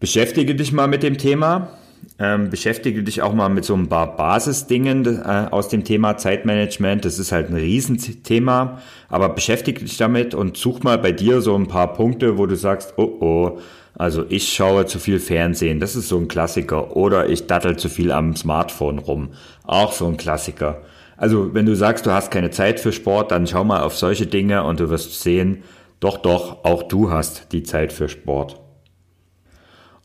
beschäftige 0.01 0.55
dich 0.55 0.71
mal 0.71 0.87
mit 0.87 1.03
dem 1.03 1.17
Thema, 1.17 1.79
ähm, 2.19 2.51
beschäftige 2.51 3.03
dich 3.03 3.23
auch 3.23 3.33
mal 3.33 3.49
mit 3.49 3.65
so 3.65 3.75
ein 3.75 3.89
paar 3.89 4.17
Basisdingen 4.17 5.07
äh, 5.07 5.47
aus 5.51 5.71
dem 5.71 5.83
Thema 5.83 6.19
Zeitmanagement. 6.19 7.07
Das 7.07 7.19
ist 7.19 7.33
halt 7.33 7.49
ein 7.49 7.57
Riesenthema, 7.57 8.83
aber 9.09 9.31
beschäftige 9.31 9.81
dich 9.83 9.97
damit 9.97 10.35
und 10.35 10.59
such 10.59 10.83
mal 10.83 10.99
bei 10.99 11.13
dir 11.13 11.41
so 11.41 11.57
ein 11.57 11.69
paar 11.69 11.95
Punkte, 11.95 12.37
wo 12.37 12.45
du 12.45 12.55
sagst, 12.55 12.93
oh 12.99 13.17
oh, 13.21 13.59
also 13.95 14.27
ich 14.29 14.53
schaue 14.53 14.85
zu 14.85 14.99
viel 14.99 15.21
Fernsehen, 15.21 15.81
das 15.81 15.97
ist 15.97 16.11
so 16.11 16.19
ein 16.19 16.29
Klassiker. 16.29 16.95
Oder 16.97 17.31
ich 17.31 17.47
dattel 17.47 17.79
zu 17.79 17.89
viel 17.89 18.13
am 18.13 18.37
Smartphone 18.37 18.99
rum, 18.99 19.31
auch 19.65 19.93
so 19.93 20.07
ein 20.07 20.19
Klassiker. 20.19 20.83
Also 21.21 21.53
wenn 21.53 21.67
du 21.67 21.77
sagst, 21.77 22.07
du 22.07 22.13
hast 22.13 22.31
keine 22.31 22.51
Zeit 22.51 22.81
für 22.81 22.93
Sport, 22.93 23.31
dann 23.31 23.47
schau 23.47 23.63
mal 23.63 23.83
auf 23.83 23.95
solche 23.95 24.27
Dinge 24.27 24.65
und 24.65 24.81
du 24.81 24.89
wirst 24.89 25.21
sehen, 25.21 25.63
Doch, 26.01 26.17
doch, 26.17 26.65
auch 26.65 26.83
du 26.85 27.11
hast 27.11 27.53
die 27.53 27.63
Zeit 27.63 27.93
für 27.93 28.09
Sport. 28.09 28.59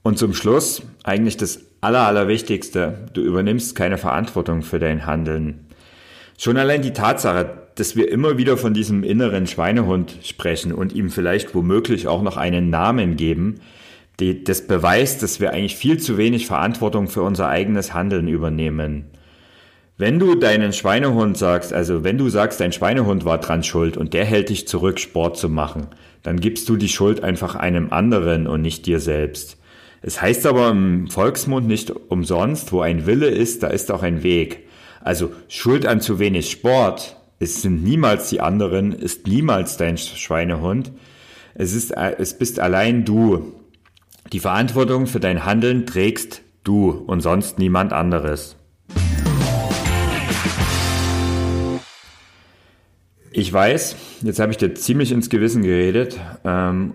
Und 0.03 0.17
zum 0.17 0.33
Schluss 0.33 0.81
eigentlich 1.05 1.37
das 1.37 1.61
Aller, 1.79 2.05
Allerwichtigste. 2.05 3.05
Du 3.13 3.21
übernimmst 3.21 3.77
keine 3.77 3.97
Verantwortung 3.97 4.61
für 4.61 4.77
dein 4.77 5.05
Handeln. 5.05 5.67
Schon 6.37 6.57
allein 6.57 6.81
die 6.81 6.91
Tatsache, 6.91 7.61
dass 7.75 7.95
wir 7.95 8.11
immer 8.11 8.37
wieder 8.37 8.57
von 8.57 8.73
diesem 8.73 9.05
inneren 9.05 9.47
Schweinehund 9.47 10.17
sprechen 10.21 10.73
und 10.73 10.91
ihm 10.91 11.09
vielleicht 11.11 11.55
womöglich 11.55 12.09
auch 12.09 12.23
noch 12.23 12.35
einen 12.35 12.69
Namen 12.69 13.15
geben, 13.15 13.61
die, 14.19 14.43
das 14.43 14.67
beweist, 14.67 15.23
dass 15.23 15.39
wir 15.39 15.53
eigentlich 15.53 15.77
viel 15.77 15.97
zu 15.97 16.17
wenig 16.17 16.45
Verantwortung 16.45 17.07
für 17.07 17.21
unser 17.21 17.47
eigenes 17.47 17.93
Handeln 17.93 18.27
übernehmen. 18.27 19.05
Wenn 19.97 20.19
du 20.19 20.35
deinen 20.35 20.73
Schweinehund 20.73 21.37
sagst, 21.37 21.71
also 21.71 22.03
wenn 22.03 22.17
du 22.17 22.27
sagst, 22.27 22.59
dein 22.59 22.73
Schweinehund 22.73 23.23
war 23.23 23.37
dran 23.37 23.63
schuld 23.63 23.95
und 23.95 24.13
der 24.13 24.25
hält 24.25 24.49
dich 24.49 24.67
zurück, 24.67 24.99
Sport 24.99 25.37
zu 25.37 25.47
machen, 25.47 25.87
dann 26.21 26.41
gibst 26.41 26.67
du 26.67 26.75
die 26.75 26.89
Schuld 26.89 27.23
einfach 27.23 27.55
einem 27.55 27.93
anderen 27.93 28.45
und 28.45 28.61
nicht 28.61 28.85
dir 28.87 28.99
selbst. 28.99 29.57
Es 30.01 30.21
heißt 30.21 30.47
aber 30.47 30.69
im 30.69 31.07
Volksmund 31.07 31.65
nicht 31.67 31.91
umsonst, 31.91 32.73
wo 32.73 32.81
ein 32.81 33.05
Wille 33.05 33.29
ist, 33.29 33.63
da 33.63 33.67
ist 33.67 33.89
auch 33.89 34.03
ein 34.03 34.21
Weg. 34.21 34.67
Also 34.99 35.31
Schuld 35.47 35.85
an 35.85 36.01
zu 36.01 36.19
wenig 36.19 36.51
Sport, 36.51 37.15
es 37.39 37.61
sind 37.61 37.81
niemals 37.81 38.29
die 38.29 38.41
anderen, 38.41 38.91
ist 38.91 39.27
niemals 39.27 39.77
dein 39.77 39.97
Schweinehund. 39.97 40.91
Es 41.53 41.73
ist, 41.73 41.91
es 41.91 42.37
bist 42.37 42.59
allein 42.59 43.05
du. 43.05 43.53
Die 44.33 44.41
Verantwortung 44.41 45.07
für 45.07 45.21
dein 45.21 45.45
Handeln 45.45 45.85
trägst 45.85 46.41
du 46.65 46.89
und 46.89 47.21
sonst 47.21 47.59
niemand 47.59 47.93
anderes. 47.93 48.57
Ich 53.37 53.51
weiß, 53.51 53.97
jetzt 54.23 54.39
habe 54.39 54.53
ich 54.53 54.57
dir 54.57 54.73
ziemlich 54.75 55.11
ins 55.11 55.29
Gewissen 55.29 55.61
geredet. 55.61 56.17
Ähm, 56.45 56.93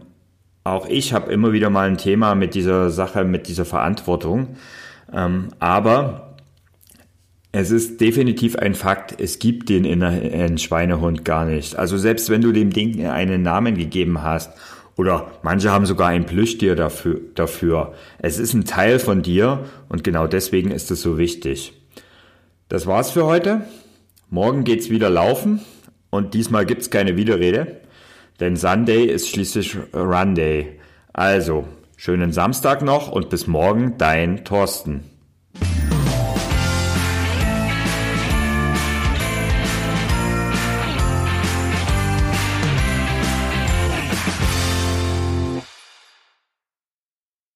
auch 0.65 0.89
ich 0.89 1.13
habe 1.13 1.31
immer 1.31 1.53
wieder 1.53 1.69
mal 1.69 1.87
ein 1.87 1.99
Thema 1.99 2.35
mit 2.35 2.55
dieser 2.55 2.89
Sache, 2.89 3.25
mit 3.25 3.47
dieser 3.47 3.67
Verantwortung. 3.67 4.57
Ähm, 5.13 5.49
aber 5.59 6.37
es 7.53 7.71
ist 7.71 8.01
definitiv 8.01 8.57
ein 8.57 8.75
Fakt, 8.75 9.21
es 9.21 9.39
gibt 9.39 9.69
den 9.69 9.85
inneren 9.85 10.57
Schweinehund 10.57 11.27
gar 11.27 11.45
nicht. 11.45 11.77
Also 11.77 11.99
selbst 11.99 12.31
wenn 12.31 12.41
du 12.41 12.53
dem 12.53 12.71
Ding 12.71 13.05
einen 13.05 13.43
Namen 13.43 13.77
gegeben 13.77 14.23
hast 14.23 14.51
oder 14.97 15.31
manche 15.43 15.71
haben 15.71 15.85
sogar 15.85 16.09
ein 16.09 16.25
Plüschtier 16.25 16.75
dafür, 16.75 17.21
dafür. 17.35 17.93
Es 18.19 18.39
ist 18.39 18.55
ein 18.55 18.65
Teil 18.65 18.99
von 18.99 19.21
dir 19.21 19.67
und 19.91 20.05
genau 20.05 20.27
deswegen 20.27 20.71
ist 20.71 20.91
es 20.91 21.03
so 21.03 21.19
wichtig. 21.19 21.75
Das 22.71 22.87
war's 22.87 23.11
für 23.11 23.27
heute. 23.27 23.61
Morgen 24.31 24.65
geht's 24.65 24.89
wieder 24.89 25.11
laufen. 25.11 25.61
Und 26.11 26.35
diesmal 26.35 26.67
gibt's 26.67 26.91
keine 26.91 27.17
Widerrede, 27.17 27.81
denn 28.41 28.57
Sunday 28.57 29.05
ist 29.05 29.29
schließlich 29.29 29.77
Run 29.95 30.35
Day. 30.35 30.79
Also, 31.13 31.67
schönen 31.97 32.33
Samstag 32.33 32.83
noch 32.83 33.11
und 33.11 33.31
bis 33.31 33.47
morgen, 33.47 33.97
dein 33.99 34.45
Thorsten. 34.45 35.10